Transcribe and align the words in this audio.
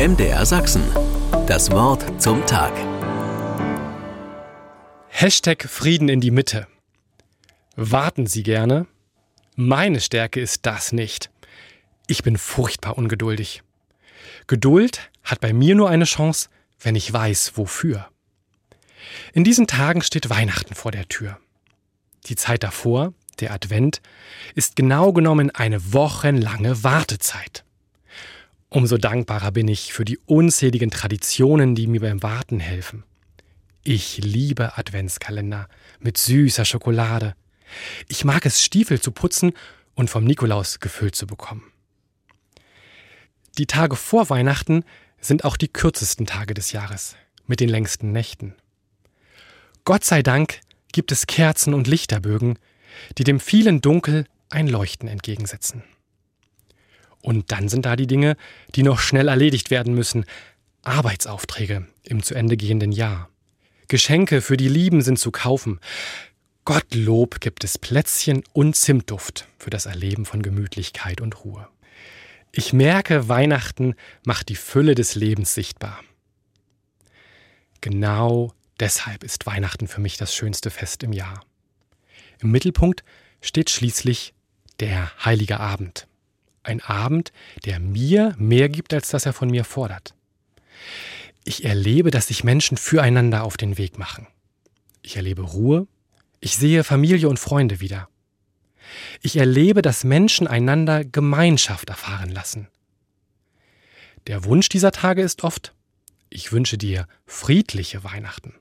MDR 0.00 0.46
Sachsen. 0.46 0.82
Das 1.46 1.70
Wort 1.72 2.22
zum 2.22 2.46
Tag. 2.46 2.72
Hashtag 5.08 5.68
Frieden 5.68 6.08
in 6.08 6.22
die 6.22 6.30
Mitte. 6.30 6.66
Warten 7.76 8.26
Sie 8.26 8.42
gerne? 8.42 8.86
Meine 9.56 10.00
Stärke 10.00 10.40
ist 10.40 10.64
das 10.64 10.92
nicht. 10.92 11.28
Ich 12.06 12.22
bin 12.22 12.38
furchtbar 12.38 12.96
ungeduldig. 12.96 13.62
Geduld 14.46 15.10
hat 15.22 15.42
bei 15.42 15.52
mir 15.52 15.74
nur 15.74 15.90
eine 15.90 16.06
Chance, 16.06 16.48
wenn 16.80 16.94
ich 16.94 17.12
weiß, 17.12 17.58
wofür. 17.58 18.08
In 19.34 19.44
diesen 19.44 19.66
Tagen 19.66 20.00
steht 20.00 20.30
Weihnachten 20.30 20.74
vor 20.74 20.92
der 20.92 21.08
Tür. 21.08 21.38
Die 22.24 22.36
Zeit 22.36 22.62
davor, 22.62 23.12
der 23.40 23.52
Advent, 23.52 24.00
ist 24.54 24.76
genau 24.76 25.12
genommen 25.12 25.50
eine 25.50 25.92
wochenlange 25.92 26.82
Wartezeit. 26.82 27.64
Umso 28.72 28.98
dankbarer 28.98 29.50
bin 29.50 29.66
ich 29.66 29.92
für 29.92 30.04
die 30.04 30.18
unzähligen 30.26 30.92
Traditionen, 30.92 31.74
die 31.74 31.88
mir 31.88 32.00
beim 32.00 32.22
Warten 32.22 32.60
helfen. 32.60 33.02
Ich 33.82 34.18
liebe 34.18 34.78
Adventskalender 34.78 35.68
mit 35.98 36.16
süßer 36.18 36.64
Schokolade. 36.64 37.34
Ich 38.06 38.24
mag 38.24 38.46
es, 38.46 38.64
Stiefel 38.64 39.00
zu 39.00 39.10
putzen 39.10 39.54
und 39.94 40.08
vom 40.08 40.22
Nikolaus 40.22 40.78
gefüllt 40.78 41.16
zu 41.16 41.26
bekommen. 41.26 41.64
Die 43.58 43.66
Tage 43.66 43.96
vor 43.96 44.30
Weihnachten 44.30 44.84
sind 45.20 45.44
auch 45.44 45.56
die 45.56 45.68
kürzesten 45.68 46.26
Tage 46.26 46.54
des 46.54 46.70
Jahres 46.70 47.16
mit 47.48 47.58
den 47.58 47.68
längsten 47.68 48.12
Nächten. 48.12 48.54
Gott 49.84 50.04
sei 50.04 50.22
Dank 50.22 50.60
gibt 50.92 51.10
es 51.10 51.26
Kerzen 51.26 51.74
und 51.74 51.88
Lichterbögen, 51.88 52.56
die 53.18 53.24
dem 53.24 53.40
vielen 53.40 53.80
Dunkel 53.80 54.26
ein 54.48 54.68
Leuchten 54.68 55.08
entgegensetzen. 55.08 55.82
Und 57.22 57.52
dann 57.52 57.68
sind 57.68 57.86
da 57.86 57.96
die 57.96 58.06
Dinge, 58.06 58.36
die 58.74 58.82
noch 58.82 58.98
schnell 58.98 59.28
erledigt 59.28 59.70
werden 59.70 59.94
müssen. 59.94 60.24
Arbeitsaufträge 60.82 61.86
im 62.02 62.22
zu 62.22 62.34
Ende 62.34 62.56
gehenden 62.56 62.92
Jahr. 62.92 63.28
Geschenke 63.88 64.40
für 64.40 64.56
die 64.56 64.68
Lieben 64.68 65.02
sind 65.02 65.18
zu 65.18 65.30
kaufen. 65.30 65.80
Gottlob 66.64 67.40
gibt 67.40 67.64
es 67.64 67.78
Plätzchen 67.78 68.44
und 68.52 68.76
Zimtduft 68.76 69.48
für 69.58 69.70
das 69.70 69.86
Erleben 69.86 70.24
von 70.24 70.42
Gemütlichkeit 70.42 71.20
und 71.20 71.44
Ruhe. 71.44 71.68
Ich 72.52 72.72
merke, 72.72 73.28
Weihnachten 73.28 73.94
macht 74.24 74.48
die 74.48 74.56
Fülle 74.56 74.94
des 74.94 75.14
Lebens 75.14 75.54
sichtbar. 75.54 76.00
Genau 77.80 78.52
deshalb 78.78 79.24
ist 79.24 79.46
Weihnachten 79.46 79.88
für 79.88 80.00
mich 80.00 80.16
das 80.16 80.34
schönste 80.34 80.70
Fest 80.70 81.02
im 81.02 81.12
Jahr. 81.12 81.44
Im 82.40 82.50
Mittelpunkt 82.50 83.04
steht 83.40 83.70
schließlich 83.70 84.34
der 84.80 85.10
heilige 85.24 85.60
Abend. 85.60 86.06
Ein 86.62 86.80
Abend, 86.80 87.32
der 87.64 87.80
mir 87.80 88.34
mehr 88.38 88.68
gibt, 88.68 88.92
als 88.92 89.08
dass 89.08 89.26
er 89.26 89.32
von 89.32 89.50
mir 89.50 89.64
fordert. 89.64 90.14
Ich 91.44 91.64
erlebe, 91.64 92.10
dass 92.10 92.26
sich 92.26 92.44
Menschen 92.44 92.76
füreinander 92.76 93.44
auf 93.44 93.56
den 93.56 93.78
Weg 93.78 93.98
machen. 93.98 94.26
Ich 95.02 95.16
erlebe 95.16 95.42
Ruhe. 95.42 95.86
Ich 96.40 96.56
sehe 96.56 96.84
Familie 96.84 97.28
und 97.28 97.38
Freunde 97.38 97.80
wieder. 97.80 98.08
Ich 99.22 99.36
erlebe, 99.36 99.82
dass 99.82 100.04
Menschen 100.04 100.46
einander 100.46 101.04
Gemeinschaft 101.04 101.88
erfahren 101.88 102.30
lassen. 102.30 102.68
Der 104.26 104.44
Wunsch 104.44 104.68
dieser 104.68 104.92
Tage 104.92 105.22
ist 105.22 105.44
oft, 105.44 105.74
ich 106.28 106.52
wünsche 106.52 106.78
dir 106.78 107.06
friedliche 107.26 108.04
Weihnachten. 108.04 108.54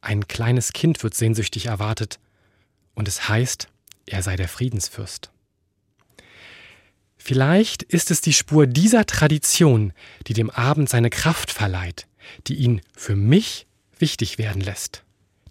Ein 0.00 0.28
kleines 0.28 0.72
Kind 0.72 1.02
wird 1.02 1.14
sehnsüchtig 1.14 1.66
erwartet, 1.66 2.18
und 2.94 3.08
es 3.08 3.28
heißt, 3.28 3.68
er 4.06 4.22
sei 4.22 4.36
der 4.36 4.48
Friedensfürst. 4.48 5.30
Vielleicht 7.30 7.84
ist 7.84 8.10
es 8.10 8.20
die 8.20 8.32
Spur 8.32 8.66
dieser 8.66 9.06
Tradition, 9.06 9.92
die 10.26 10.32
dem 10.32 10.50
Abend 10.50 10.88
seine 10.88 11.10
Kraft 11.10 11.52
verleiht, 11.52 12.08
die 12.48 12.56
ihn 12.56 12.80
für 12.96 13.14
mich 13.14 13.68
wichtig 13.96 14.36
werden 14.36 14.60
lässt. 14.60 15.04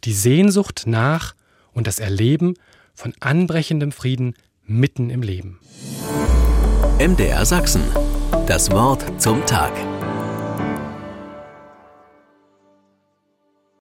Die 0.04 0.12
Sehnsucht 0.12 0.84
nach 0.88 1.36
und 1.72 1.88
das 1.88 2.00
Erleben 2.00 2.56
von 2.96 3.14
anbrechendem 3.22 3.94
Frieden 3.94 4.34
mitten 4.66 5.10
im 5.10 5.22
Leben. 5.22 5.58
MDR 7.00 7.46
Sachsen. 7.46 7.84
Das 8.46 8.72
Wort 8.72 9.06
zum 9.22 9.46
Tag. 9.46 9.72